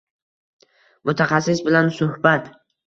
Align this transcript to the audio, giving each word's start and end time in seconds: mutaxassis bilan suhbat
mutaxassis 1.11 1.63
bilan 1.69 1.95
suhbat 2.01 2.55